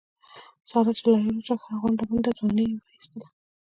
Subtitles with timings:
[0.69, 3.27] ساره چې را لویه شوله ښه غونډه منډه ځواني یې و ایستله.